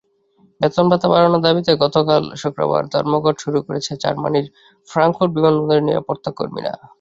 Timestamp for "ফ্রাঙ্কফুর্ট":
4.89-5.31